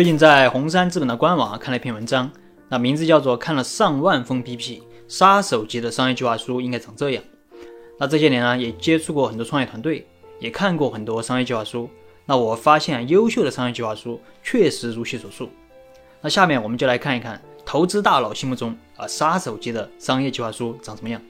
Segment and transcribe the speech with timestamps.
[0.00, 2.32] 最近在红杉资本的官网看了一篇文章，
[2.70, 7.22] 那名字叫做《看了上万封 BP 杀手级的商业计划书应该长这样》。
[7.98, 10.06] 那这些年呢，也接触过很多创业团队，
[10.38, 11.86] 也看过很多商业计划书。
[12.24, 15.50] 那我发现，优秀的商业计划书确实如其所述。
[16.22, 21.20] 那下面我们就来看一看投资大佬心目中啊杀手级的商业计划书长什么样。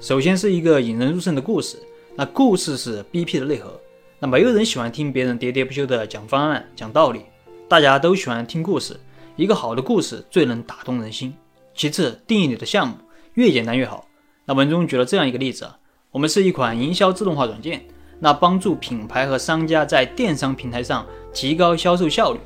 [0.00, 1.78] 首先是一个引人入胜的故事，
[2.16, 3.80] 那故事是 BP 的内核。
[4.18, 7.20] 那没有人喜欢听别人喋喋不休的讲方案、讲道理。
[7.68, 8.96] 大家都喜欢听故事，
[9.34, 11.34] 一个好的故事最能打动人心。
[11.74, 12.94] 其次，定义你的项目
[13.34, 14.06] 越简单越好。
[14.44, 15.68] 那文中举了这样一个例子，
[16.12, 17.84] 我们是一款营销自动化软件，
[18.20, 22.38] 那帮助品牌和商家在电商平台上提高销售效率，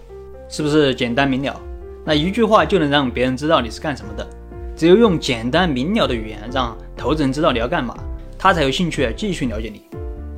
[0.49, 1.61] 是不是简单明了？
[2.03, 4.27] 那一句话就能让别人知道你是干什么的。
[4.75, 7.95] 只有用简单明了的语言让投资人知道你要干嘛，
[8.39, 9.83] 他才有兴趣继续了解你。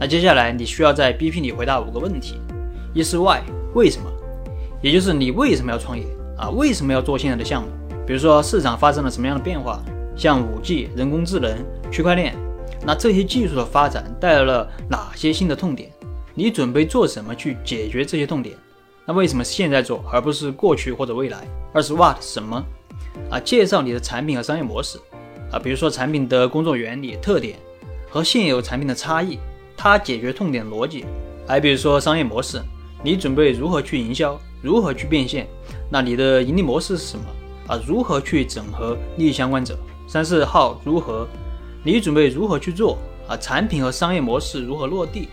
[0.01, 2.34] 那接下来你需要在 BP 里回答五个问题：
[2.92, 3.42] 一是 Why，
[3.74, 4.10] 为什么？
[4.82, 6.04] 也就是你为什么要创业
[6.36, 6.50] 啊？
[6.50, 7.68] 为什么要做现在的项目？
[8.04, 9.80] 比如说市场发生了什么样的变化？
[10.16, 11.57] 像五 G、人工智能、
[11.90, 12.34] 区块链，
[12.84, 15.90] 那这些技术的发展带来了哪些新的痛点？
[16.34, 18.57] 你准备做什么去解决这些痛点？
[19.07, 21.46] 那为什么现在做而不是过去或者未来？
[21.73, 22.64] 二是 What 什么？
[23.30, 24.98] 啊，介绍你的产品和商业模式
[25.52, 27.57] 啊，比如说产品的工作原理、特点
[28.10, 29.38] 和现有产品的差异，
[29.76, 31.04] 它解决痛点逻辑。
[31.46, 32.60] 还比如说商业模式，
[33.02, 34.38] 你准备如何去营销？
[34.63, 35.46] 如何去变现？
[35.91, 37.24] 那你的盈利模式是什么
[37.66, 37.79] 啊？
[37.87, 39.77] 如何去整合利益相关者？
[40.07, 41.27] 三四号如何？
[41.85, 42.96] 你准备如何去做
[43.27, 43.37] 啊？
[43.37, 45.29] 产品和商业模式如何落地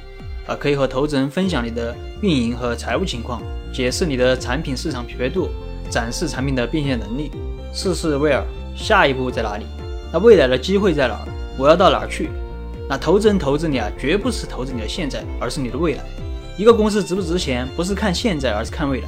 [0.48, 0.56] 啊？
[0.60, 5.50] 可以和投资人分享你的运营和财务情况，解释你的产品市场匹配度，
[5.90, 7.32] 展示产品的变现能力。
[7.72, 8.42] 四是 where，
[8.76, 9.66] 下一步在哪里？
[10.12, 11.28] 那未来的机会在哪儿？
[11.56, 12.30] 我要到哪儿去？
[12.90, 16.04] 那投资人投资你啊，绝不是投资你的现在，而是你的未来。
[16.60, 19.08] 一个公司值不值钱，不是看现在，而是看未来。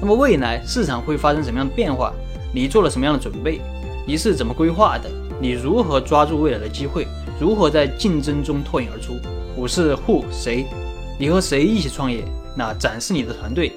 [0.00, 2.12] 那么未来市场会发生什么样的变化？
[2.54, 3.60] 你做了什么样的准备？
[4.06, 5.10] 你是怎么规划的？
[5.40, 7.08] 你如何抓住未来的机会？
[7.40, 9.14] 如何在竞争中脱颖而出？
[9.56, 10.64] 五是 who 谁？
[11.18, 12.22] 你和谁一起创业？
[12.56, 13.72] 那展示你的团队。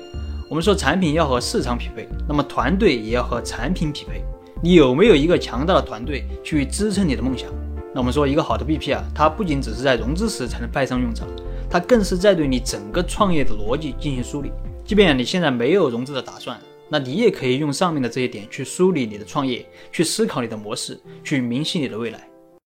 [0.47, 4.23] 我们说产品要和市场匹配，那么团队也要和产品匹配。
[4.61, 7.49] 你有没有一个强大的团队去支撑你的梦想？
[7.91, 11.27] 那我们说一个好的 BP 啊，它不仅只是在融资时才能派上用场。
[11.69, 14.51] 它更是在对你整个创业的逻辑进行梳理。
[14.83, 16.59] 即便你现在没有融资的打算，
[16.89, 22.27] 那你也可以用上面的这些点去梳理你的创业，去思考你的模式，去明晰你的未来。